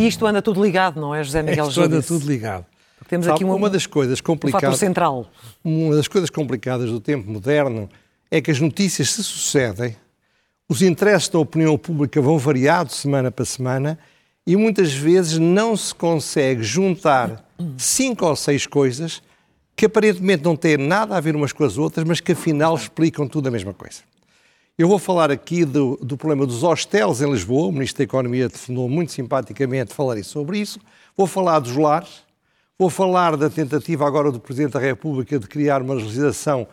[0.00, 2.64] E isto anda tudo ligado, não é, José Miguel Isto anda tudo ligado.
[2.96, 4.74] Porque temos Sabe, aqui uma, uma das coisas complicadas.
[4.74, 5.30] Um central.
[5.62, 7.86] Uma das coisas complicadas do tempo moderno
[8.30, 9.94] é que as notícias se sucedem,
[10.66, 13.98] os interesses da opinião pública vão variar de semana para semana
[14.46, 17.44] e muitas vezes não se consegue juntar
[17.76, 19.22] cinco ou seis coisas
[19.76, 23.28] que aparentemente não têm nada a ver umas com as outras, mas que afinal explicam
[23.28, 24.00] tudo a mesma coisa.
[24.80, 28.48] Eu vou falar aqui do, do problema dos hostels em Lisboa, o Ministro da Economia
[28.48, 30.80] telefonou muito simpaticamente falar sobre isso.
[31.14, 32.24] Vou falar dos lares,
[32.78, 36.66] vou falar da tentativa agora do Presidente da República de criar uma legislação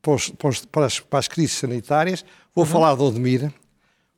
[0.00, 0.14] para,
[0.84, 2.70] as, para as, crises sanitárias, vou uhum.
[2.70, 3.52] falar de Odmira,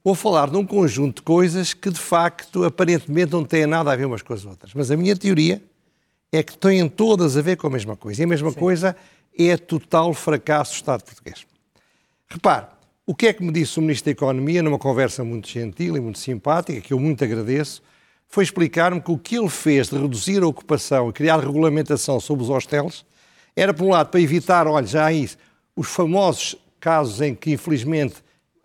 [0.05, 3.97] vou falar de um conjunto de coisas que, de facto, aparentemente não têm nada a
[3.97, 4.75] ver umas com as outras.
[4.75, 5.65] Mas a minha teoria
[6.31, 8.21] é que têm todas a ver com a mesma coisa.
[8.21, 8.59] E a mesma Sim.
[8.59, 8.95] coisa
[9.39, 11.47] é total fracasso do Estado português.
[12.29, 12.67] Repare,
[13.11, 16.01] o que é que me disse o Ministro da Economia, numa conversa muito gentil e
[16.01, 17.83] muito simpática, que eu muito agradeço,
[18.29, 22.45] foi explicar-me que o que ele fez de reduzir a ocupação e criar regulamentação sobre
[22.45, 23.05] os hostels
[23.57, 25.37] era, por um lado, para evitar, olha, já há isso,
[25.75, 28.15] os famosos casos em que, infelizmente,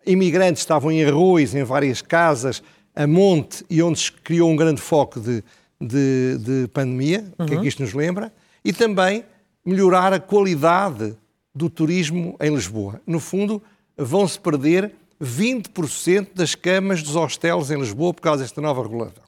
[0.05, 2.61] imigrantes estavam em arroz, em várias casas,
[2.95, 5.43] a monte, e onde se criou um grande foco de,
[5.81, 7.47] de, de pandemia, uhum.
[7.47, 7.67] que é que uhum.
[7.67, 8.31] isto nos lembra,
[8.63, 9.25] e também
[9.65, 11.17] melhorar a qualidade
[11.55, 13.01] do turismo em Lisboa.
[13.07, 13.59] No fundo,
[13.97, 19.23] vão-se perder 20% das camas dos hostels em Lisboa por causa desta nova regulação.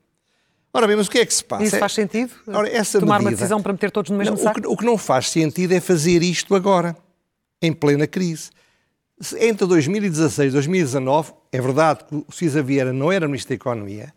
[0.74, 1.64] Ora bem, mas o que é que se passa?
[1.64, 2.34] Isso faz sentido?
[2.48, 4.59] Ora, Tomar medida, uma decisão para meter todos no mesmo não, saco?
[4.59, 6.96] O que, o que não faz sentido é fazer isto agora,
[7.62, 8.52] em plena crise.
[9.40, 14.14] Entre 2016 e 2019, é verdade que o Cisa Vieira não era Ministro da Economia,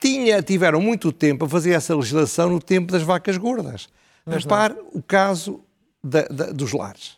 [0.00, 3.88] tinha, tiveram muito tempo a fazer essa legislação no tempo das vacas gordas.
[4.24, 5.64] Mas Repare o caso
[6.02, 7.16] da, da, dos lares.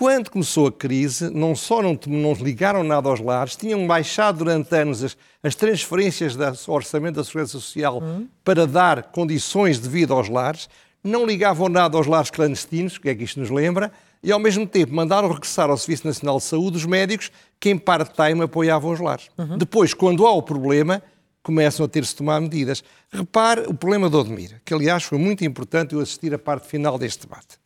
[0.00, 4.74] Quando começou a crise, não só não, não ligaram nada aos lares, tinham baixado durante
[4.74, 8.26] anos as, as transferências do orçamento da Segurança Social uhum.
[8.42, 10.70] para dar condições de vida aos lares,
[11.04, 14.66] não ligavam nada aos lares clandestinos, que é que isto nos lembra, e ao mesmo
[14.66, 19.00] tempo mandaram regressar ao Serviço Nacional de Saúde os médicos que em part-time apoiavam os
[19.00, 19.28] lares.
[19.36, 19.58] Uhum.
[19.58, 21.02] Depois, quando há o problema,
[21.42, 22.82] começam a ter-se tomar medidas.
[23.12, 26.98] Repare o problema do Odmira, que aliás foi muito importante eu assistir à parte final
[26.98, 27.58] deste debate.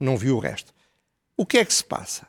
[0.00, 0.73] Não vi o resto.
[1.36, 2.26] O que é que se passa?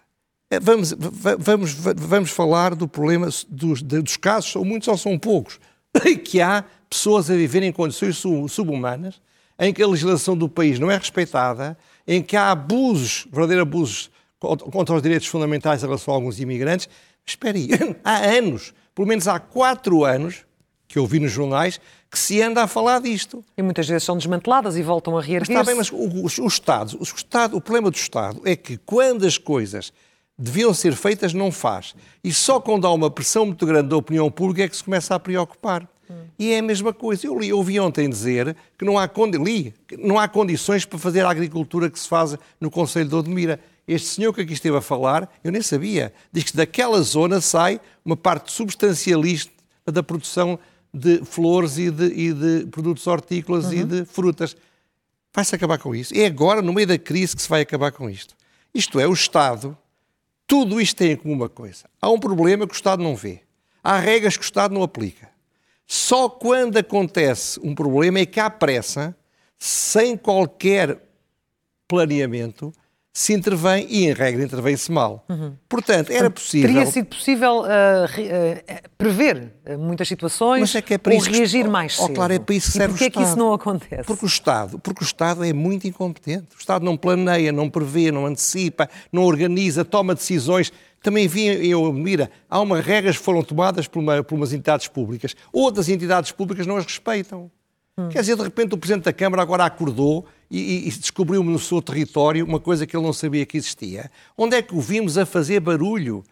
[0.50, 0.94] É, vamos,
[1.40, 5.60] vamos, vamos falar do problema dos, dos casos, são muitos ou são poucos,
[6.24, 9.22] que há pessoas a viver em condições subhumanas,
[9.60, 11.78] em que a legislação do país não é respeitada,
[12.08, 16.88] em que há abusos, verdadeiros abusos contra os direitos fundamentais em relação a alguns imigrantes.
[17.26, 17.70] Espera aí,
[18.04, 20.46] há anos, pelo menos há quatro anos,
[20.88, 21.80] que eu vi nos jornais,
[22.16, 23.44] que se anda a falar disto.
[23.58, 25.52] E muitas vezes são desmanteladas e voltam a reerguer-se.
[25.52, 28.78] Está bem, mas o, o, o, Estado, o, Estado, o problema do Estado é que
[28.78, 29.92] quando as coisas
[30.40, 31.94] deviam ser feitas, não faz.
[32.24, 35.14] E só quando há uma pressão muito grande da opinião pública é que se começa
[35.14, 35.86] a preocupar.
[36.10, 36.24] Hum.
[36.40, 37.28] E é a mesma coisa.
[37.28, 39.10] Eu li, ouvi ontem dizer que não há,
[39.44, 43.60] li, não há condições para fazer a agricultura que se faz no Conselho de Odmira.
[43.86, 47.82] Este senhor que aqui esteve a falar, eu nem sabia, diz que daquela zona sai
[48.06, 49.52] uma parte substancialista
[49.86, 50.58] da produção
[50.96, 53.74] de flores e de, e de produtos hortícolas uhum.
[53.74, 54.56] e de frutas.
[55.34, 56.14] Vai-se acabar com isso.
[56.16, 58.34] É agora, no meio da crise, que se vai acabar com isto.
[58.74, 59.78] Isto é, o Estado,
[60.48, 61.86] tudo isto tem em comum uma coisa.
[62.02, 63.42] Há um problema que o Estado não vê.
[63.84, 65.30] Há regras que o Estado não aplica.
[65.86, 69.16] Só quando acontece um problema é que há pressa,
[69.60, 71.00] sem qualquer
[71.88, 72.74] planeamento,
[73.18, 75.24] se intervém e, em regra, intervém-se mal.
[75.30, 75.54] Uhum.
[75.70, 76.68] Portanto, era possível.
[76.68, 81.32] Teria sido possível uh, uh, prever muitas situações Mas é que é para ou isso
[81.32, 81.70] reagir que...
[81.70, 82.12] mais cedo.
[82.12, 84.04] Oh, claro, é para isso que serve e porquê é que isso não acontece?
[84.04, 86.48] Porque o, Estado, porque o Estado é muito incompetente.
[86.58, 90.74] O Estado não planeia, não prevê, não antecipa, não organiza, toma decisões.
[91.02, 94.90] Também vi, eu mira, há umas regras que foram tomadas por, uma, por umas entidades
[94.90, 95.34] públicas.
[95.54, 97.50] Outras entidades públicas não as respeitam.
[97.98, 98.10] Hum.
[98.10, 101.82] Quer dizer, de repente o Presidente da Câmara agora acordou e, e descobriu no seu
[101.82, 104.12] território uma coisa que ele não sabia que existia.
[104.38, 106.24] Onde é que o vimos a fazer barulho?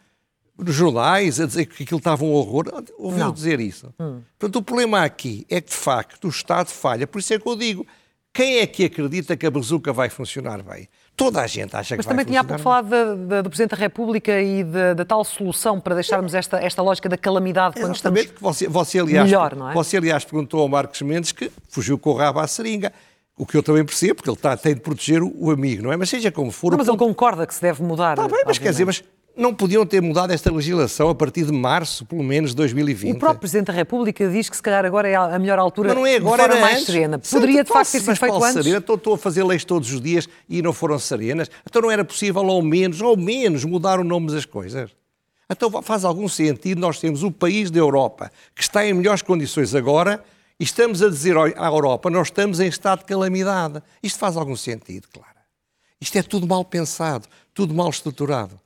[0.56, 2.66] Nos jornais, a dizer que aquilo estava um horror.
[2.98, 3.92] Ouviu dizer isso.
[4.00, 4.22] Hum.
[4.38, 7.08] Portanto, o problema aqui é que, de facto, o Estado falha.
[7.08, 7.88] Por isso é que eu digo,
[8.32, 10.88] quem é que acredita que a bazuca vai funcionar bem?
[11.16, 12.90] Toda a gente acha Mas que vai também tinha há pouco falado
[13.44, 17.76] do Presidente da República e da tal solução para deixarmos esta, esta lógica da calamidade
[17.76, 19.74] quando Exatamente, estamos você, você, aliás, melhor, não é?
[19.76, 22.92] Você, aliás, perguntou ao Marcos Mendes que fugiu com o rabo à seringa.
[23.38, 25.92] O que eu também percebo, porque ele está, tem de proteger o, o amigo, não
[25.92, 25.98] é?
[25.98, 26.72] Mas seja como for...
[26.72, 27.04] Não, mas ponto...
[27.04, 28.18] ele concorda que se deve mudar.
[28.18, 29.04] Está bem, mas quer dizer, mas
[29.36, 33.16] não podiam ter mudado esta legislação a partir de março, pelo menos, de 2020.
[33.16, 35.98] O próprio Presidente da República diz que se calhar agora é a melhor altura mas
[35.98, 36.86] não é agora, era mais antes.
[36.86, 37.20] serena.
[37.20, 38.54] Poderia, de facto, ter sido feito antes.
[38.54, 38.78] Serena?
[38.78, 41.50] Estou, estou, a fazer leis todos os dias e não foram serenas.
[41.68, 44.92] Então não era possível, ao menos, ao menos, mudar o nome das coisas.
[45.50, 49.76] Então faz algum sentido nós temos o país da Europa que está em melhores condições
[49.76, 50.24] agora
[50.60, 53.82] e estamos a dizer à Europa, nós estamos em estado de calamidade.
[54.02, 55.34] Isto faz algum sentido, claro.
[56.00, 58.60] Isto é tudo mal pensado, tudo mal estruturado.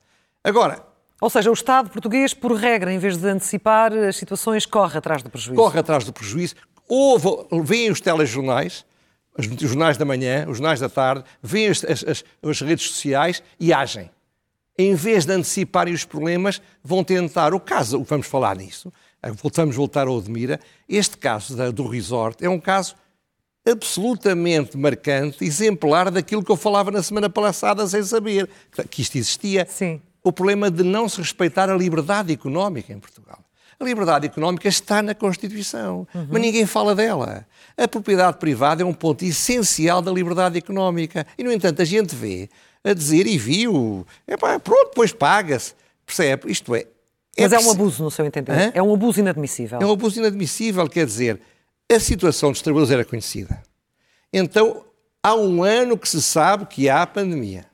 [0.48, 0.82] Agora,
[1.20, 5.22] ou seja, o Estado português, por regra, em vez de antecipar as situações, corre atrás
[5.22, 5.60] do prejuízo.
[5.60, 6.54] Corre atrás do prejuízo.
[6.88, 7.28] Houve,
[7.64, 8.82] vêm os telejornais,
[9.36, 13.74] os jornais da manhã, os jornais da tarde, vêm as, as, as redes sociais e
[13.74, 14.10] agem.
[14.78, 17.52] Em vez de anteciparem os problemas, vão tentar.
[17.52, 18.90] O caso, vamos falar nisso,
[19.42, 20.58] voltamos a voltar ao Odmira,
[20.88, 22.94] este caso da, do resort é um caso
[23.68, 28.48] absolutamente marcante, exemplar daquilo que eu falava na semana passada sem saber
[28.88, 29.66] que isto existia.
[29.68, 30.00] Sim.
[30.28, 33.38] O problema de não se respeitar a liberdade económica em Portugal.
[33.80, 36.26] A liberdade económica está na Constituição, uhum.
[36.30, 37.46] mas ninguém fala dela.
[37.78, 41.26] A propriedade privada é um ponto essencial da liberdade económica.
[41.38, 42.50] E, no entanto, a gente vê
[42.84, 45.72] a dizer e viu, é pá, pronto, depois paga-se.
[46.04, 46.52] Percebe?
[46.52, 46.80] Isto é.
[47.34, 48.68] é mas é um abuso, no seu entendimento.
[48.68, 48.72] Hã?
[48.74, 49.78] É um abuso inadmissível.
[49.80, 51.40] É um abuso inadmissível, quer dizer,
[51.90, 53.62] a situação dos trabalhadores era conhecida.
[54.30, 54.84] Então,
[55.22, 57.64] há um ano que se sabe que há pandemia.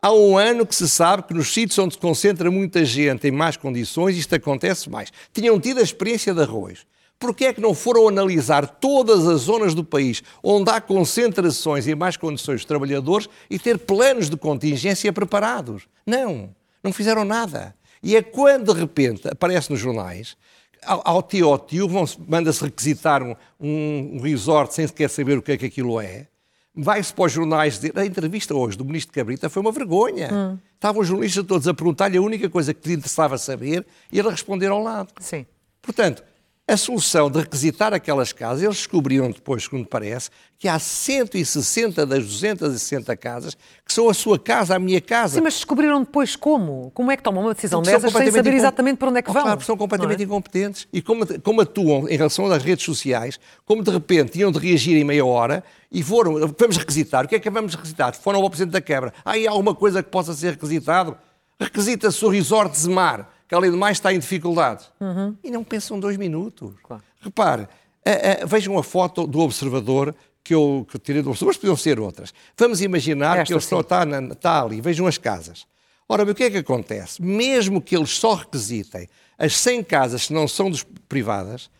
[0.00, 3.32] Há um ano que se sabe que nos sítios onde se concentra muita gente em
[3.32, 5.12] más condições isto acontece mais.
[5.32, 6.86] Tinham tido a experiência de arroz.
[7.18, 11.96] Porquê é que não foram analisar todas as zonas do país onde há concentrações e
[11.96, 15.88] mais condições de trabalhadores e ter planos de contingência preparados?
[16.06, 17.74] Não, não fizeram nada.
[18.00, 20.36] E é quando, de repente, aparece nos jornais,
[20.84, 21.88] ao, ao tio ao tio,
[22.28, 26.28] manda-se requisitar um, um, resort sem sequer saber o que é que aquilo é,
[26.78, 27.98] vai-se para os jornais dizer.
[27.98, 30.30] A entrevista hoje do ministro Cabrita foi uma vergonha.
[30.32, 30.58] Hum.
[30.74, 34.30] Estavam os jornalistas todos a perguntar-lhe a única coisa que lhe interessava saber e ele
[34.30, 35.12] responder ao lado.
[35.18, 35.44] Sim.
[35.82, 36.22] Portanto,
[36.68, 40.28] a solução de requisitar aquelas casas, eles descobriram depois, segundo parece,
[40.58, 43.56] que há 160 das 260 casas
[43.86, 45.36] que são a sua casa, a minha casa.
[45.36, 46.90] Sim, mas descobriram depois como?
[46.92, 49.42] Como é que tomam uma decisão dessas sem saber exatamente para onde é que vão?
[49.42, 50.24] Claro, são completamente é?
[50.24, 50.86] incompetentes.
[50.92, 54.94] E como, como atuam em relação às redes sociais, como de repente tinham de reagir
[54.98, 57.24] em meia hora e foram, vamos requisitar.
[57.24, 58.14] O que é que vamos requisitar?
[58.14, 59.14] Foram ao Presidente da Quebra.
[59.24, 61.16] Há aí alguma coisa que possa ser requisitado?
[61.58, 64.90] Requisita-se o resort de Zemar que além de mais está em dificuldades.
[65.00, 65.34] Uhum.
[65.42, 66.74] E não pensam dois minutos.
[66.82, 67.02] Claro.
[67.20, 67.68] Repare,
[68.04, 70.14] a, a, vejam a foto do observador
[70.44, 72.32] que eu, que eu tirei do observador, mas podiam ser outras.
[72.56, 75.66] Vamos imaginar Esta que ele só está, na, está ali, vejam as casas.
[76.06, 77.20] Ora, o que é que acontece?
[77.20, 79.08] Mesmo que eles só requisitem
[79.38, 81.70] as 100 casas que não são dos privadas,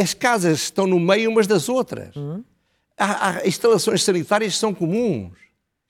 [0.00, 2.14] as casas estão no meio umas das outras.
[2.16, 2.44] Uhum.
[2.96, 5.36] Há, há instalações sanitárias que são comuns.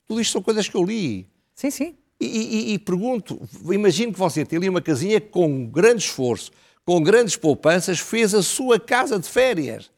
[0.07, 1.29] Tudo isto são coisas que eu li.
[1.55, 1.97] Sim, sim.
[2.25, 3.41] E, e, e pergunto,
[3.71, 6.51] imagino que você tem ali uma casinha que, com grande esforço,
[6.85, 9.91] com grandes poupanças, fez a sua casa de férias.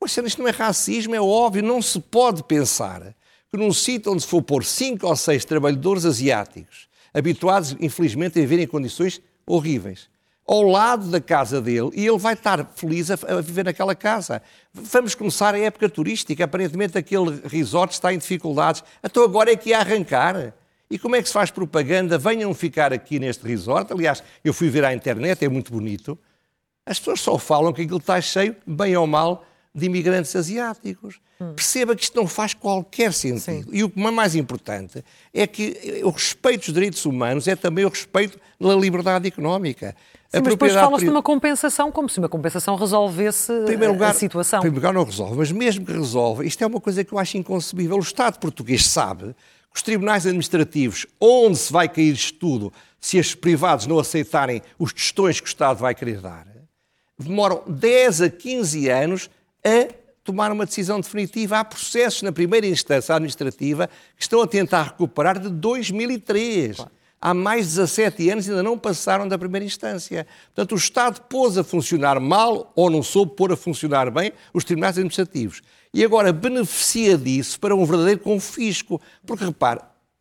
[0.00, 3.14] Mas isto não é racismo, é óbvio, não se pode pensar
[3.50, 8.42] que num sítio onde se for pôr cinco ou seis trabalhadores asiáticos, habituados, infelizmente, a
[8.42, 10.08] viver em condições horríveis,
[10.46, 14.42] ao lado da casa dele, e ele vai estar feliz a, a viver naquela casa.
[14.72, 19.70] Vamos começar a época turística, aparentemente aquele resort está em dificuldades, então agora é que
[19.70, 20.52] ia arrancar.
[20.90, 22.18] E como é que se faz propaganda?
[22.18, 23.92] Venham ficar aqui neste resort.
[23.92, 26.18] Aliás, eu fui ver à internet, é muito bonito.
[26.86, 29.44] As pessoas só falam que aquilo está cheio, bem ou mal,
[29.74, 31.18] de imigrantes asiáticos.
[31.40, 31.54] Hum.
[31.54, 33.40] Perceba que isto não faz qualquer sentido.
[33.40, 33.64] Sim.
[33.72, 37.84] E o que é mais importante é que o respeito dos direitos humanos é também
[37.84, 39.96] o respeito da liberdade económica.
[40.28, 44.58] Sim, mas depois fala-se de uma compensação, como se uma compensação resolvesse lugar, a situação.
[44.58, 47.18] Em primeiro lugar, não resolve, mas mesmo que resolva, isto é uma coisa que eu
[47.18, 47.96] acho inconcebível.
[47.96, 49.34] O Estado português sabe
[49.74, 54.92] os tribunais administrativos, onde se vai cair isto tudo, se os privados não aceitarem os
[54.92, 56.46] testões que o Estado vai querer dar,
[57.18, 59.30] demoram 10 a 15 anos
[59.64, 61.58] a tomar uma decisão definitiva.
[61.58, 66.76] Há processos na primeira instância administrativa que estão a tentar recuperar de 2003.
[66.76, 66.90] Claro.
[67.26, 70.26] Há mais de 17 anos e ainda não passaram da primeira instância.
[70.54, 74.62] Portanto, o Estado pôs a funcionar mal ou não soube pôr a funcionar bem os
[74.62, 75.62] tribunais administrativos
[75.94, 79.00] e agora beneficia disso para um verdadeiro confisco.
[79.26, 79.80] Porque, repare,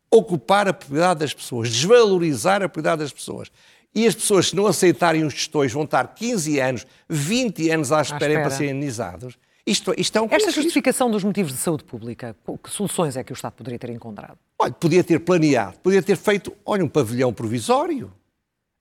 [0.09, 3.51] ocupar a propriedade das pessoas, desvalorizar a propriedade das pessoas.
[3.93, 8.01] E as pessoas, se não aceitarem os gestões, vão estar 15 anos, 20 anos à
[8.01, 8.41] espera, à espera.
[8.43, 9.37] para serem indenizados.
[9.65, 13.31] Isto, isto é um Esta justificação dos motivos de saúde pública, que soluções é que
[13.31, 14.37] o Estado poderia ter encontrado?
[14.59, 18.11] Olha, podia ter planeado, podia ter feito, olha, um pavilhão provisório.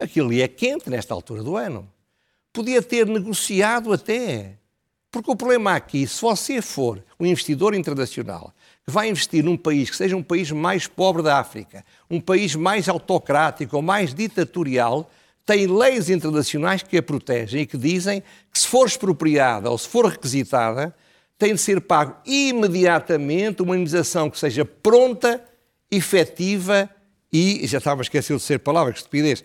[0.01, 1.89] Aquilo ali é quente nesta altura do ano.
[2.53, 4.59] Podia ter negociado até
[5.13, 9.91] porque o problema aqui, se você for um investidor internacional que vai investir num país
[9.91, 15.09] que seja um país mais pobre da África, um país mais autocrático ou mais ditatorial,
[15.45, 18.23] tem leis internacionais que a protegem e que dizem
[18.53, 20.95] que se for expropriada ou se for requisitada,
[21.37, 25.43] tem de ser pago imediatamente uma indenização que seja pronta,
[25.91, 26.89] efetiva
[27.33, 29.43] e, já estava a esquecer de ser palavra, que estupidez,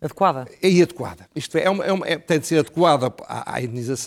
[0.00, 0.46] Adequada.
[0.62, 1.28] É adequada.
[1.34, 3.60] Isto é, é, uma, é, uma, é tem de ser adequada à, à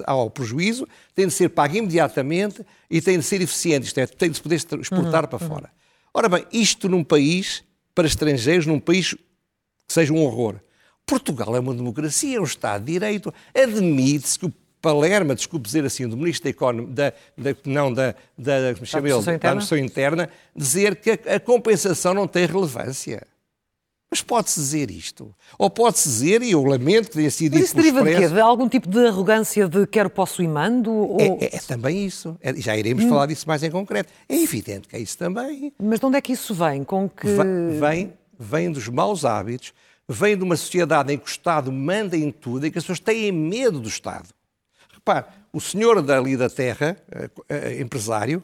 [0.06, 3.88] ao prejuízo, tem de ser paga imediatamente e tem de ser eficiente.
[3.88, 5.50] Isto é, tem de se poder exportar uhum, para uhum.
[5.50, 5.70] fora.
[6.14, 7.62] Ora bem, isto num país,
[7.94, 9.16] para estrangeiros, num país
[9.92, 10.56] seja um horror.
[11.06, 13.34] Portugal é uma democracia, é um Estado de Direito.
[13.54, 18.16] Admite-se que o Palerma, desculpe dizer assim, do Ministro da Economia, da, da, não, da,
[18.38, 23.28] da, como chama ele, da Administração Interna, dizer que a, a compensação não tem relevância.
[24.10, 25.34] Mas pode-se dizer isto.
[25.58, 28.28] Ou pode-se dizer, e eu lamento que tenha sido Mas isso deriva de quê?
[28.28, 30.92] De algum tipo de arrogância de quero, posso e mando?
[30.92, 31.18] Ou...
[31.18, 32.38] É, é, é, também isso.
[32.42, 33.10] É, já iremos hum.
[33.10, 34.12] falar disso mais em concreto.
[34.28, 35.72] É evidente que é isso também.
[35.82, 36.84] Mas de onde é que isso vem?
[36.84, 37.26] Com que...
[37.80, 39.74] Vem, vem dos maus hábitos,
[40.08, 43.00] vem de uma sociedade em que o Estado manda em tudo e que as pessoas
[43.00, 44.30] têm medo do Estado.
[44.94, 48.44] Repare, o senhor dali da terra, eh, eh, empresário,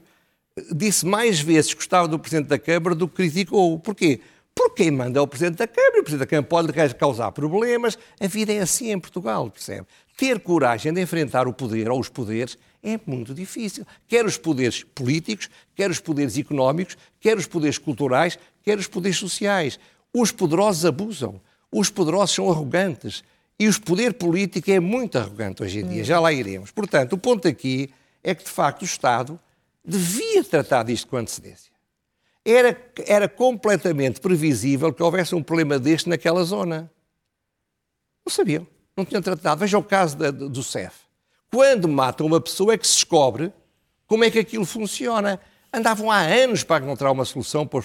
[0.74, 3.80] disse mais vezes que gostava do Presidente da Câmara do que criticou.
[3.80, 4.22] Porquê?
[4.56, 7.98] Porque quem manda é o Presidente da Câmara, o Presidente da Câmara pode causar problemas.
[8.20, 9.86] A vida é assim em Portugal, percebe?
[10.18, 13.86] Ter coragem de enfrentar o poder ou os poderes é muito difícil.
[14.08, 19.17] Quer os poderes políticos, quer os poderes económicos, quer os poderes culturais, quer os poderes
[19.17, 19.79] sociais.
[20.13, 21.39] Os poderosos abusam,
[21.71, 23.24] os poderosos são arrogantes
[23.57, 26.03] e o poder político é muito arrogante hoje em dia.
[26.03, 26.69] Já lá iremos.
[26.71, 27.89] Portanto, o ponto aqui
[28.21, 29.39] é que, de facto, o Estado
[29.86, 31.71] devia tratar disto com antecedência.
[32.43, 36.91] Era, era completamente previsível que houvesse um problema deste naquela zona.
[38.25, 39.62] Não sabiam, não tinham tratado.
[39.62, 40.93] Veja o caso da, do CEF.
[41.50, 43.53] Quando matam uma pessoa é que se descobre
[44.05, 45.39] como é que aquilo funciona.
[45.74, 47.79] Andavam há anos para encontrar uma solução para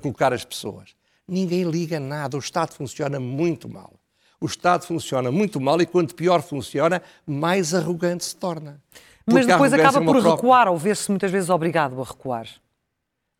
[0.00, 0.94] colocar as pessoas.
[1.26, 3.94] Ninguém liga nada, o Estado funciona muito mal.
[4.40, 8.80] O Estado funciona muito mal e quanto pior funciona, mais arrogante se torna.
[9.26, 12.48] Mas depois acaba é por recuar, ou ver-se muitas vezes obrigado a recuar.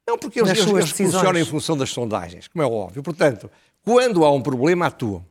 [0.06, 3.02] Não, porque eles, eles, funcionam em função das sondagens, como é óbvio.
[3.02, 3.50] Portanto,
[3.82, 5.24] quando há um problema, atuam.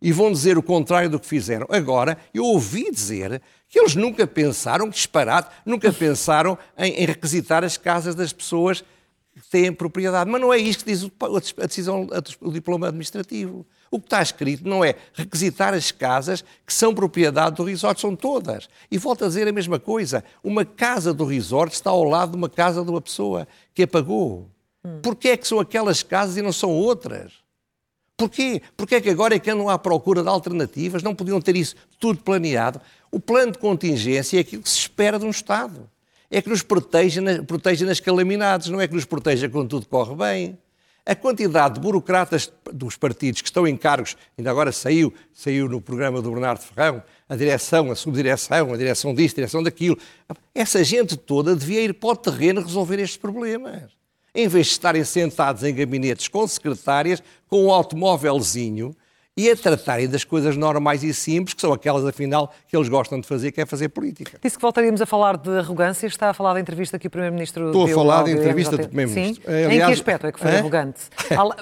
[0.00, 1.66] E vão dizer o contrário do que fizeram.
[1.70, 7.78] Agora, eu ouvi dizer que eles nunca pensaram, disparado, nunca pensaram em, em requisitar as
[7.78, 8.84] casas das pessoas
[9.50, 10.30] têm propriedade.
[10.30, 11.10] Mas não é isto que diz
[11.58, 12.08] a decisão,
[12.40, 13.66] o diploma administrativo.
[13.90, 18.16] O que está escrito não é requisitar as casas que são propriedade do resort, são
[18.16, 18.68] todas.
[18.90, 20.24] E volto a dizer a mesma coisa.
[20.42, 23.86] Uma casa do resort está ao lado de uma casa de uma pessoa que a
[23.86, 24.50] pagou.
[24.84, 25.00] Hum.
[25.02, 27.32] Porquê é que são aquelas casas e não são outras?
[28.16, 28.62] Porquê?
[28.76, 31.02] Porquê é que agora é que andam à procura de alternativas?
[31.02, 32.80] Não podiam ter isso tudo planeado?
[33.10, 35.88] O plano de contingência é aquilo que se espera de um Estado.
[36.30, 40.14] É que nos proteja, proteja nas calamidades, não é que nos proteja quando tudo corre
[40.14, 40.58] bem.
[41.04, 45.80] A quantidade de burocratas dos partidos que estão em cargos, ainda agora saiu, saiu no
[45.80, 49.96] programa do Bernardo Ferrão, a direção, a subdireção, a direção disto, a direção daquilo.
[50.52, 53.84] Essa gente toda devia ir para o terreno resolver estes problemas.
[54.34, 58.92] Em vez de estarem sentados em gabinetes com secretárias, com um automóvelzinho,
[59.36, 63.20] e a tratarem das coisas normais e simples, que são aquelas, afinal, que eles gostam
[63.20, 64.38] de fazer, que é fazer política.
[64.42, 66.06] Disse que voltaríamos a falar de arrogância.
[66.06, 69.44] Está a falar da entrevista que o Primeiro-Ministro Estou a falar da entrevista do Primeiro-Ministro.
[69.44, 69.52] Sim.
[69.52, 69.72] Aliás...
[69.74, 70.58] Em que aspecto é que foi é?
[70.58, 71.00] arrogante?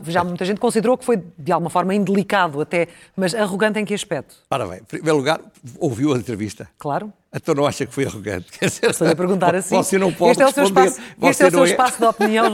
[0.06, 3.92] Já muita gente considerou que foi, de alguma forma, indelicado até, mas arrogante em que
[3.92, 4.36] aspecto?
[4.48, 5.40] Ora bem, em primeiro lugar,
[5.78, 6.68] ouviu a entrevista?
[6.78, 7.12] Claro.
[7.34, 8.46] Então não acha que foi arrogante?
[8.62, 9.74] Estou-lhe a perguntar assim.
[9.74, 10.88] Você não pode este é o seu responder.
[10.88, 11.90] Espaço, este é o seu é...
[11.90, 12.46] de opinião,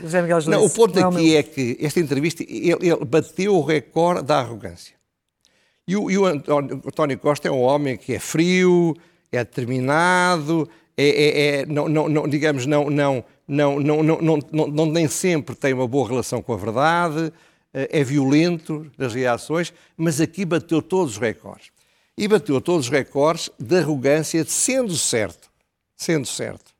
[0.00, 0.64] José Miguel Júlio.
[0.64, 4.22] O ponto não é aqui é, é que esta entrevista, ele, ele, bateu o recorde
[4.22, 4.94] da arrogância.
[5.86, 8.96] E o, e o António Costa é um homem que é frio,
[9.30, 14.66] é determinado, é, é, é não, não, não, digamos, não, não, não, não, não, não,
[14.68, 17.32] não, nem sempre tem uma boa relação com a verdade,
[17.74, 21.72] eh, é violento nas reações, mas aqui bateu todos os recordes.
[22.22, 25.50] E bateu todos os recordes de arrogância, sendo certo,
[25.96, 26.72] sendo certo,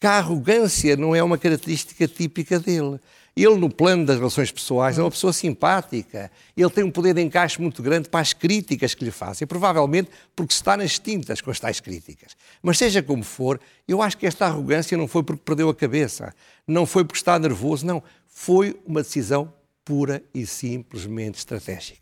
[0.00, 2.98] que a arrogância não é uma característica típica dele.
[3.36, 6.30] Ele, no plano das relações pessoais, é uma pessoa simpática.
[6.56, 10.08] Ele tem um poder de encaixe muito grande para as críticas que lhe fazem, provavelmente
[10.34, 12.34] porque está nas tintas com as tais críticas.
[12.62, 16.34] Mas seja como for, eu acho que esta arrogância não foi porque perdeu a cabeça,
[16.66, 18.02] não foi porque está nervoso, não.
[18.26, 19.52] Foi uma decisão
[19.84, 22.01] pura e simplesmente estratégica.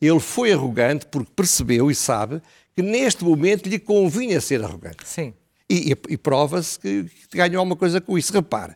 [0.00, 2.40] Ele foi arrogante porque percebeu e sabe
[2.74, 5.06] que neste momento lhe convinha ser arrogante.
[5.06, 5.32] Sim.
[5.68, 8.32] E, e, e prova-se que, que ganhou alguma coisa com isso.
[8.32, 8.74] Repare,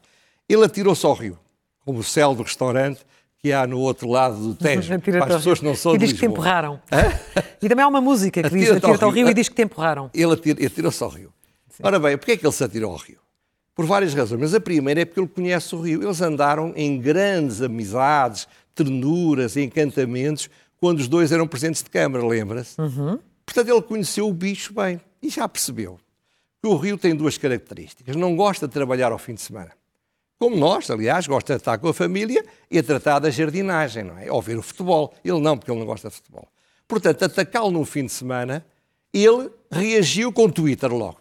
[0.48, 1.38] ele atirou-se ao rio
[1.84, 3.00] como o céu do restaurante
[3.38, 6.18] que há no outro lado do Tejo, para as pessoas não são E diz que
[6.18, 6.80] te empurraram.
[7.60, 10.10] E também há uma música que diz atira-te ao, rio e diz que te empurraram.
[10.14, 11.32] Ele atirou-se ao rio.
[11.68, 11.82] Sim.
[11.82, 13.18] Ora bem, porquê é que ele se atirou ao rio?
[13.74, 16.02] Por várias razões, mas a primeira é porque ele conhece o rio.
[16.02, 20.48] Eles andaram em grandes amizades, ternuras, encantamentos,
[20.80, 22.80] quando os dois eram presentes de Câmara, lembra-se?
[22.80, 23.18] Uhum.
[23.44, 25.98] Portanto, ele conheceu o bicho bem e já percebeu
[26.62, 28.16] que o rio tem duas características.
[28.16, 29.72] Não gosta de trabalhar ao fim de semana
[30.38, 34.18] Como nós, aliás, gosta de estar com a família e a tratar da jardinagem, não
[34.18, 34.30] é?
[34.30, 35.14] Ou ver o futebol.
[35.24, 36.48] Ele não, porque ele não gosta de futebol.
[36.86, 38.64] Portanto, atacá-lo num fim de semana,
[39.12, 41.20] ele reagiu com Twitter logo.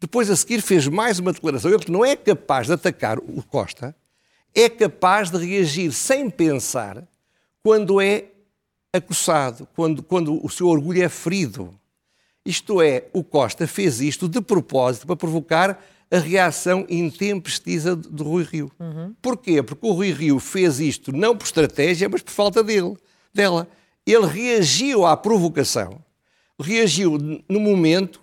[0.00, 1.70] Depois, a seguir, fez mais uma declaração.
[1.70, 3.94] Ele não é capaz de atacar o Costa,
[4.54, 7.06] é capaz de reagir sem pensar
[7.62, 8.26] quando é
[8.94, 11.74] acossado, quando, quando o seu orgulho é ferido.
[12.46, 18.44] Isto é, o Costa fez isto de propósito para provocar a reação intempestiva de Rui
[18.44, 18.70] Rio.
[18.78, 19.14] Uhum.
[19.20, 19.62] Porquê?
[19.62, 22.96] Porque o Rui Rio fez isto não por estratégia, mas por falta dele,
[23.32, 23.66] dela.
[24.06, 25.98] Ele reagiu à provocação,
[26.60, 28.22] reagiu no momento,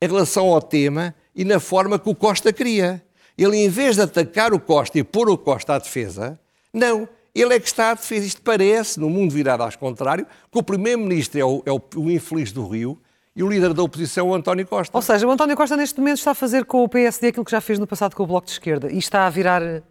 [0.00, 3.02] em relação ao tema e na forma que o Costa queria.
[3.38, 6.38] Ele, em vez de atacar o Costa e pôr o Costa à defesa,
[6.74, 8.26] não, ele é que está à defesa.
[8.26, 12.10] Isto parece, no mundo virado ao contrário, que o Primeiro-Ministro é, o, é o, o
[12.10, 13.00] infeliz do Rio
[13.34, 14.96] e o líder da oposição, o António Costa.
[14.96, 17.50] Ou seja, o António Costa neste momento está a fazer com o PSD aquilo que
[17.50, 19.82] já fez no passado com o Bloco de Esquerda e está a virar uh,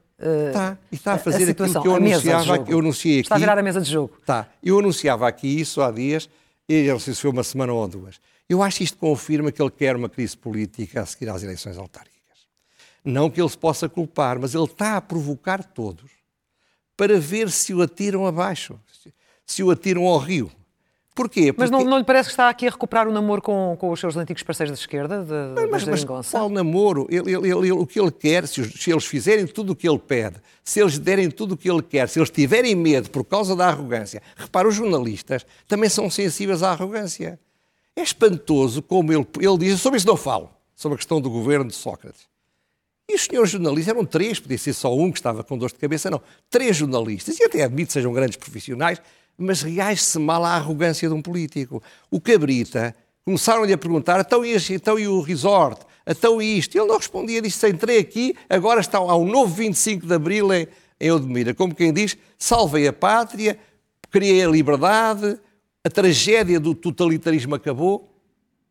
[0.48, 3.26] está, e está a fazer a aquilo que eu anunciava, eu anunciei aqui.
[3.26, 4.14] Está a virar a mesa de jogo.
[4.20, 4.48] Está.
[4.64, 6.30] Eu anunciava aqui isso há dias,
[6.70, 8.22] e não sei se foi uma semana ou duas.
[8.48, 11.78] Eu acho que isto confirma que ele quer uma crise política a seguir às eleições
[11.78, 12.12] autárquicas.
[13.04, 16.21] Não que ele se possa culpar, mas ele está a provocar todos
[17.02, 18.80] para ver se o atiram abaixo,
[19.44, 20.52] se o atiram ao rio.
[21.16, 21.52] Porquê?
[21.52, 21.60] Porque...
[21.60, 24.00] Mas não, não, lhe parece que está aqui a recuperar o namoro com, com os
[24.00, 27.08] seus antigos parceiros de esquerda, de, mas, mas qual namoro?
[27.10, 29.90] Ele, ele, ele, o que ele quer, se, os, se, eles fizerem tudo o que
[29.90, 33.26] ele pede, se eles derem tudo o que ele quer, se eles tiverem medo por
[33.26, 37.40] causa da arrogância, repara, os jornalistas também são sensíveis à arrogância.
[37.96, 41.66] É espantoso como ele, ele diz, sobre isso não falo, sobre a questão do governo
[41.66, 42.30] de Sócrates.
[43.12, 45.76] E os senhores jornalistas, eram três, podia ser só um que estava com dor de
[45.76, 46.22] cabeça, não.
[46.50, 49.02] Três jornalistas, e até admito que sejam grandes profissionais,
[49.38, 51.84] mas reage-se mal à arrogância de um político.
[52.10, 55.86] O Cabrita, começaram-lhe a perguntar, então e, então e o resort?
[56.08, 56.78] Então e isto?
[56.78, 60.66] Ele não respondia, disse, entrei aqui, agora está, há um novo 25 de Abril em,
[60.98, 61.54] em Odmira.
[61.54, 63.60] Como quem diz, salvei a pátria,
[64.10, 65.38] criei a liberdade,
[65.84, 68.10] a tragédia do totalitarismo acabou.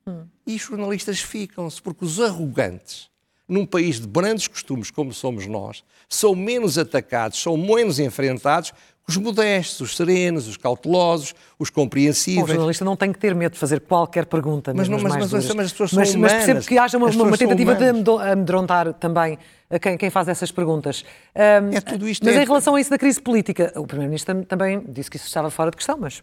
[0.06, 0.24] Hum.
[0.46, 3.10] E os jornalistas ficam-se, porque os arrogantes
[3.50, 8.72] num país de brandos costumes como somos nós, são menos atacados, são menos enfrentados
[9.10, 12.46] os modestos, os serenos, os cautelosos, os compreensíveis.
[12.46, 14.72] Bom, o jornalista não tem que ter medo de fazer qualquer pergunta.
[14.72, 16.36] Mas, não, mas, mas, mas, as pessoas mas, são humanas.
[16.36, 17.86] Mas percebo que haja uma, uma tentativa de
[18.30, 19.36] amedrontar também
[19.82, 21.04] quem, quem, faz essas perguntas.
[21.34, 22.24] Um, é tudo isto.
[22.24, 22.42] Mas é...
[22.42, 25.70] em relação a isso da crise política, o Primeiro-Ministro também disse que isso estava fora
[25.72, 26.22] de questão, mas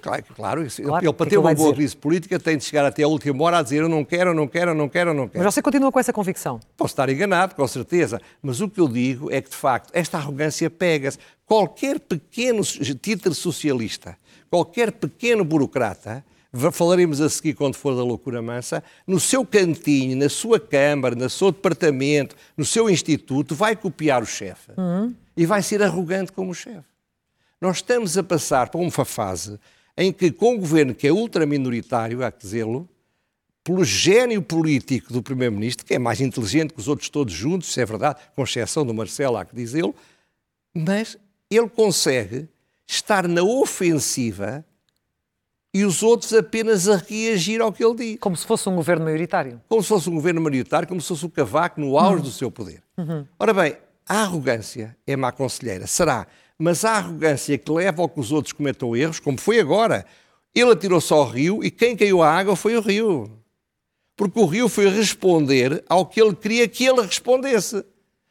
[0.00, 3.08] Claro, claro, claro ele para ter uma boa crise política tem de chegar até a
[3.08, 5.44] última hora a dizer eu não quero, não quero, não quero, não quero.
[5.44, 6.58] Mas você continua com essa convicção?
[6.76, 10.16] Posso estar enganado, com certeza, mas o que eu digo é que, de facto, esta
[10.16, 11.18] arrogância pega-se.
[11.44, 14.16] Qualquer pequeno título socialista,
[14.50, 16.24] qualquer pequeno burocrata,
[16.72, 21.28] falaremos a seguir quando for da loucura mansa, no seu cantinho, na sua câmara, no
[21.28, 25.14] seu departamento, no seu instituto, vai copiar o chefe uhum.
[25.36, 26.93] e vai ser arrogante como o chefe.
[27.64, 29.58] Nós estamos a passar por uma fase
[29.96, 32.86] em que, com um governo que é ultraminoritário, há que dizê-lo,
[33.64, 37.80] pelo gênio político do Primeiro-Ministro, que é mais inteligente que os outros todos juntos, isso
[37.80, 39.94] é verdade, com exceção do Marcelo, há que dizê-lo,
[40.74, 41.16] mas
[41.50, 42.46] ele consegue
[42.86, 44.62] estar na ofensiva
[45.72, 48.18] e os outros apenas a reagir ao que ele diz.
[48.20, 49.58] Como se fosse um governo maioritário.
[49.70, 52.22] Como se fosse um governo maioritário, como se fosse o Cavaco no auge uhum.
[52.24, 52.82] do seu poder.
[52.98, 53.26] Uhum.
[53.38, 55.86] Ora bem, a arrogância é má conselheira.
[55.86, 56.26] Será
[56.58, 60.06] mas a arrogância que leva ao que os outros cometam erros, como foi agora,
[60.54, 63.30] ele atirou-se ao rio e quem caiu à água foi o rio.
[64.16, 67.84] Porque o rio foi responder ao que ele queria que ele respondesse.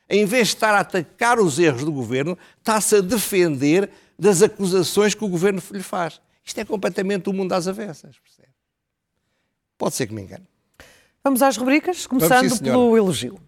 [0.10, 5.14] Em vez de estar a atacar os erros do governo, está-se a defender das acusações
[5.14, 6.22] que o governo lhe faz.
[6.46, 8.18] Isto é completamente o mundo às avessas.
[8.20, 8.54] Percebe?
[9.78, 10.48] Pode ser que me engane.
[11.24, 13.40] Vamos às rubricas, começando Vamos, sim, pelo elogio.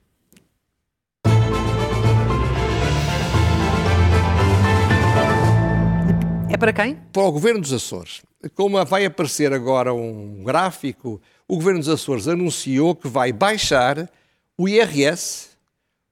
[6.55, 6.95] É para quem?
[7.11, 8.21] Para o Governo dos Açores.
[8.53, 14.09] Como vai aparecer agora um gráfico, o Governo dos Açores anunciou que vai baixar
[14.57, 15.49] o IRS,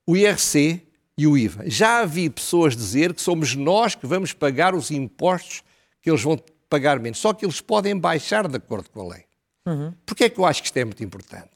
[0.06, 0.82] o IRC
[1.17, 1.63] e o IVA.
[1.69, 5.63] Já havia pessoas dizer que somos nós que vamos pagar os impostos
[6.01, 6.38] que eles vão
[6.69, 7.19] pagar menos.
[7.19, 9.23] Só que eles podem baixar de acordo com a lei.
[9.65, 9.93] Uhum.
[10.06, 11.51] Porquê é que eu acho que isto é muito importante?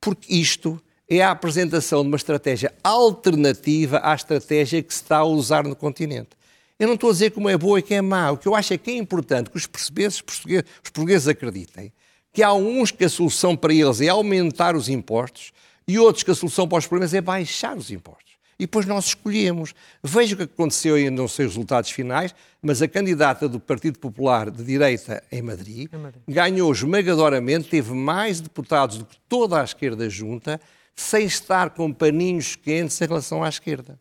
[0.00, 5.24] Porque isto é a apresentação de uma estratégia alternativa à estratégia que se está a
[5.24, 6.39] usar no continente.
[6.80, 8.30] Eu não estou a dizer como é boa e que é má.
[8.30, 11.92] O que eu acho é que é importante que os portugueses, os portugueses acreditem
[12.32, 15.52] que há uns que a solução para eles é aumentar os impostos
[15.86, 18.32] e outros que a solução para os problemas é baixar os impostos.
[18.58, 19.74] E depois nós escolhemos.
[20.02, 23.98] Veja o que aconteceu, e não sei os resultados finais, mas a candidata do Partido
[23.98, 26.22] Popular de direita em Madrid, Madrid.
[26.26, 30.58] ganhou esmagadoramente, teve mais deputados do que toda a esquerda junta,
[30.96, 33.98] sem estar com paninhos quentes em relação à esquerda.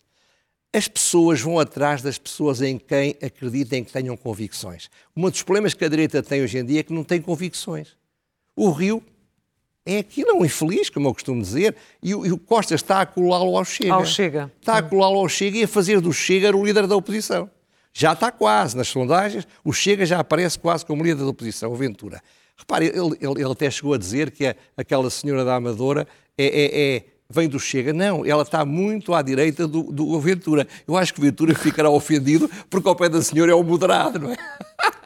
[0.73, 4.89] As pessoas vão atrás das pessoas em quem acreditem que tenham convicções.
[5.15, 7.97] Um dos problemas que a direita tem hoje em dia é que não tem convicções.
[8.55, 9.03] O Rio
[9.85, 13.01] é aquilo, é um infeliz, como eu costumo dizer, e o, e o Costa está
[13.01, 13.93] a colá-lo ao Chega.
[13.93, 14.51] Ao Chega.
[14.59, 17.49] Está a colá-lo ao Chega e a fazer do Chega o líder da oposição.
[17.91, 21.75] Já está quase nas sondagens, o Chega já aparece quase como líder da oposição, o
[21.75, 22.21] Ventura.
[22.55, 26.45] Repare, ele, ele, ele até chegou a dizer que a, aquela senhora da Amadora é,
[26.45, 27.93] é, é vem do Chega.
[27.93, 30.67] Não, ela está muito à direita do, do Ventura.
[30.87, 34.19] Eu acho que o Ventura ficará ofendido porque ao pé da senhora é o moderado,
[34.19, 34.37] não é?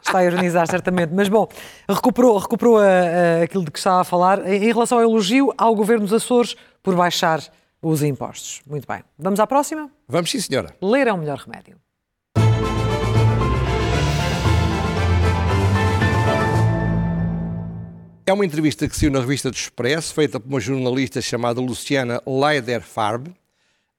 [0.02, 1.12] Está a ironizar, certamente.
[1.14, 1.48] Mas, bom,
[1.88, 4.46] recuperou, recuperou a, a, aquilo de que estava a falar.
[4.46, 7.40] Em, em relação ao elogio ao Governo dos Açores por baixar
[7.82, 8.62] os impostos.
[8.66, 9.02] Muito bem.
[9.18, 9.90] Vamos à próxima?
[10.08, 10.74] Vamos sim, senhora.
[10.80, 11.76] Ler é o melhor remédio.
[18.26, 22.22] É uma entrevista que saiu na revista do Expresso, feita por uma jornalista chamada Luciana
[22.26, 23.28] Leider Farb,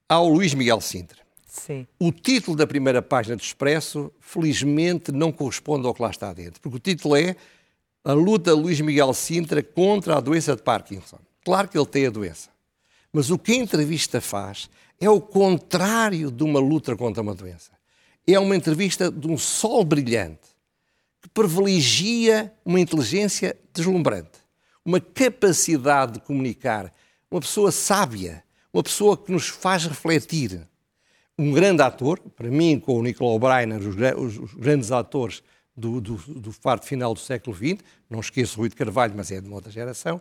[0.08, 1.18] ao Luís Miguel Sintra.
[1.46, 1.86] Sim.
[1.96, 6.60] O título da primeira página do Expresso, felizmente, não corresponde ao que lá está dentro,
[6.60, 7.36] porque o título é
[8.04, 11.20] A luta de Luís Miguel Sintra contra a doença de Parkinson.
[11.44, 12.50] Claro que ele tem a doença,
[13.12, 14.68] mas o que a entrevista faz
[15.00, 17.70] é o contrário de uma luta contra uma doença.
[18.26, 20.55] É uma entrevista de um sol brilhante
[21.26, 24.38] que privilegia uma inteligência deslumbrante,
[24.84, 26.94] uma capacidade de comunicar,
[27.28, 30.60] uma pessoa sábia, uma pessoa que nos faz refletir.
[31.36, 33.96] Um grande ator, para mim, com o Nicolau Breiner, os,
[34.38, 35.42] os grandes atores
[35.76, 39.32] do, do, do parte final do século XX, não esqueço o Rui de Carvalho, mas
[39.32, 40.20] é de uma outra geração,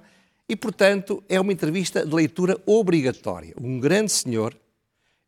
[0.49, 3.53] e, portanto, é uma entrevista de leitura obrigatória.
[3.61, 4.57] Um grande senhor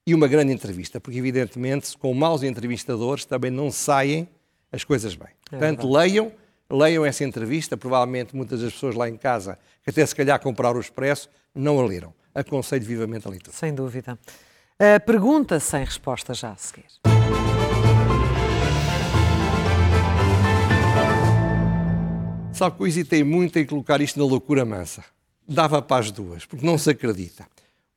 [0.05, 4.27] e uma grande entrevista, porque, evidentemente, com maus entrevistadores também não saem
[4.71, 5.36] as coisas bem.
[5.47, 6.31] É Portanto, leiam,
[6.69, 7.77] leiam essa entrevista.
[7.77, 11.79] Provavelmente muitas das pessoas lá em casa, que até se calhar compraram o Expresso, não
[11.79, 12.13] a leram.
[12.33, 13.55] Aconselho vivamente a leitura.
[13.55, 14.17] Sem dúvida.
[14.79, 16.85] A pergunta sem resposta já a seguir.
[22.53, 25.03] Sabe que eu hesitei muito em colocar isto na loucura mansa.
[25.47, 27.45] Dava para as duas, porque não se acredita.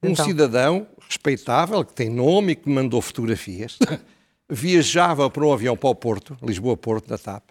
[0.02, 0.24] Um então.
[0.24, 3.78] cidadão respeitável, que tem nome e que mandou fotografias,
[4.50, 7.44] viajava para um avião para o Porto, Lisboa-Porto, da TAP,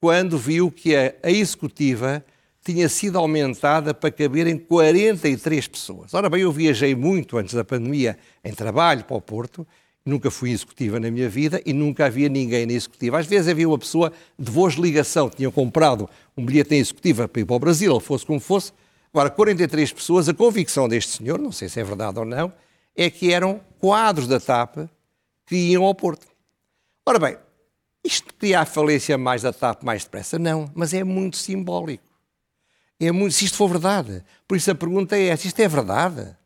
[0.00, 2.24] quando viu que a, a executiva
[2.64, 6.14] tinha sido aumentada para caberem 43 pessoas.
[6.14, 9.66] Ora bem, eu viajei muito antes da pandemia em trabalho para o Porto,
[10.06, 13.18] nunca fui executiva na minha vida e nunca havia ninguém na executiva.
[13.18, 17.26] Às vezes havia uma pessoa de voz de ligação, tinha comprado um bilhete em executiva
[17.26, 18.72] para ir para o Brasil, fosse como fosse.
[19.12, 22.52] Agora, 43 pessoas, a convicção deste senhor, não sei se é verdade ou não,
[22.96, 24.88] é que eram quadros da TAP
[25.46, 26.26] que iam ao Porto.
[27.06, 27.36] Ora bem,
[28.04, 30.38] isto cria a falência mais da TAP mais depressa?
[30.38, 32.04] Não, mas é muito simbólico.
[32.98, 34.24] É muito, se isto for verdade.
[34.46, 36.36] Por isso a pergunta é esta, isto é verdade?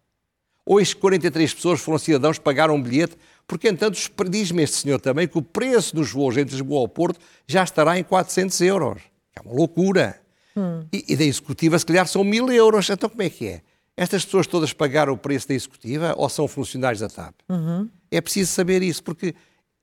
[0.65, 3.17] Ou estes 43 pessoas foram cidadãos pagaram um bilhete?
[3.47, 7.21] Porque, entanto, diz-me este senhor também que o preço dos voos entre Lisboa ao Porto
[7.47, 9.03] já estará em 400 euros.
[9.37, 10.21] É uma loucura.
[10.57, 10.85] Hum.
[10.93, 12.91] E, e da executiva, se calhar, são mil euros.
[12.91, 13.63] Então, como é que é?
[13.97, 17.35] Estas pessoas todas pagaram o preço da executiva ou são funcionários da TAP?
[17.49, 17.89] Uhum.
[18.11, 19.35] É preciso saber isso, porque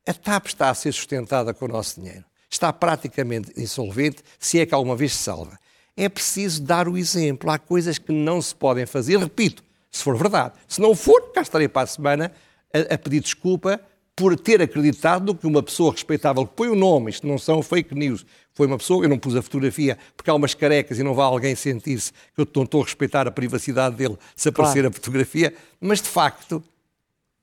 [0.08, 2.24] a TAP está a ser sustentada com o nosso dinheiro.
[2.50, 5.58] Está praticamente insolvente, se é que alguma vez se salva.
[5.98, 7.50] É preciso dar o exemplo.
[7.50, 10.54] Há coisas que não se podem fazer, repito, se for verdade.
[10.68, 12.32] Se não for, cá estarei para a semana
[12.74, 13.80] a, a pedir desculpa
[14.16, 17.96] por ter acreditado que uma pessoa respeitável, que põe o nome, isto não são fake
[17.96, 21.16] news, foi uma pessoa, eu não pus a fotografia porque há umas carecas e não
[21.16, 24.90] vai alguém sentir-se que eu não estou a respeitar a privacidade dele se aparecer claro.
[24.90, 26.64] a fotografia, mas de facto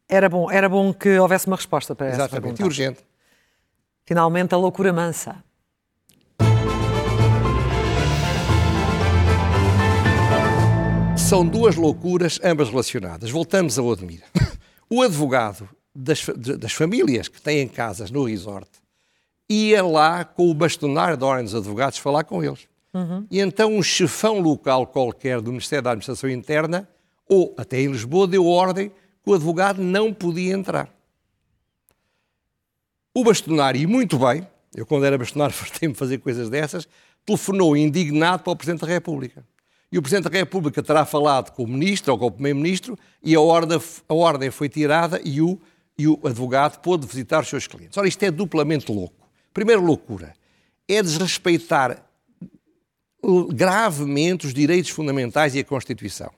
[0.08, 2.64] era bom, era bom que houvesse uma resposta para Exatamente, essa pergunta.
[2.64, 3.00] urgente.
[4.04, 5.36] Finalmente, a loucura mansa.
[11.16, 13.30] São duas loucuras, ambas relacionadas.
[13.30, 14.22] Voltamos ao Odmir.
[14.92, 15.68] O advogado
[16.02, 16.24] das,
[16.58, 18.68] das famílias que têm casas no resort
[19.50, 22.68] ia lá com o bastonário da Ordem dos Advogados falar com eles.
[22.94, 23.26] Uhum.
[23.28, 26.88] E então um chefão local qualquer do Ministério da Administração Interna,
[27.28, 28.90] ou até em Lisboa, deu ordem
[29.22, 30.88] que o advogado não podia entrar.
[33.12, 36.88] O bastonário, e muito bem, eu quando era bastonário fartei-me fazer coisas dessas,
[37.26, 39.44] telefonou indignado para o Presidente da República.
[39.90, 43.34] E o Presidente da República terá falado com o Ministro ou com o Primeiro-Ministro e
[43.34, 45.60] a ordem, a ordem foi tirada e o,
[46.00, 47.96] e o advogado pôde visitar os seus clientes.
[47.96, 49.28] Ora, isto é duplamente louco.
[49.52, 50.34] Primeira loucura
[50.88, 52.04] é desrespeitar
[53.50, 56.30] gravemente os direitos fundamentais e a Constituição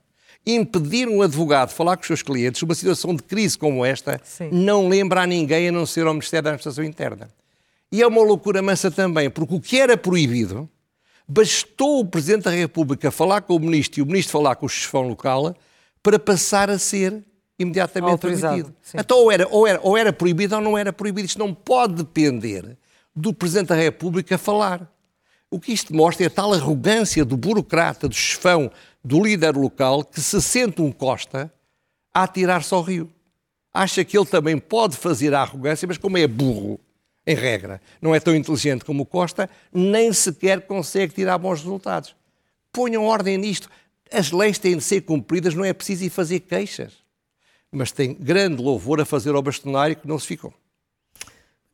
[0.47, 4.21] impedir um advogado de falar com os seus clientes numa situação de crise como esta
[4.25, 4.51] Sim.
[4.51, 7.29] não lembra a ninguém a não ser ao Ministério da Administração Interna.
[7.91, 10.69] E é uma loucura mansa também, porque o que era proibido,
[11.29, 14.69] bastou o Presidente da República falar com o Ministro e o Ministro falar com o
[14.69, 15.55] chefão local
[16.03, 17.23] para passar a ser
[17.63, 18.75] imediatamente permitido.
[18.83, 18.99] sim.
[18.99, 21.27] Então ou era, ou, era, ou era proibido ou não era proibido.
[21.27, 22.77] Isto não pode depender
[23.15, 24.91] do Presidente da República falar.
[25.51, 28.71] O que isto mostra é a tal arrogância do burocrata, do chefão,
[29.05, 31.53] do líder local, que se sente um Costa
[32.15, 33.11] a atirar-se ao rio.
[33.73, 36.79] Acha que ele também pode fazer a arrogância, mas como é burro,
[37.27, 42.15] em regra, não é tão inteligente como o Costa, nem sequer consegue tirar bons resultados.
[42.73, 43.71] Ponham ordem nisto.
[44.11, 47.02] As leis têm de ser cumpridas, não é preciso ir fazer queixas.
[47.73, 50.53] Mas tem grande louvor a fazer ao bastonário que não se ficou.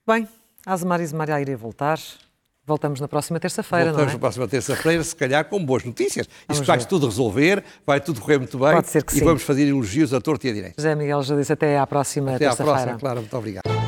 [0.06, 0.26] Bem,
[0.64, 1.98] Azemar e Zemaria irem voltar.
[2.64, 4.14] Voltamos na próxima terça-feira, não Voltamos é?
[4.14, 6.28] na próxima terça-feira, se calhar com boas notícias.
[6.46, 8.72] Vamos Isto vai tudo resolver, vai tudo correr muito bem.
[8.74, 9.24] Pode ser que e sim.
[9.24, 10.74] vamos fazer elogios a torto e a direito.
[10.76, 12.74] José Miguel já disse até à próxima Até à terça-feira.
[12.80, 13.20] próxima, claro.
[13.20, 13.87] Muito obrigado.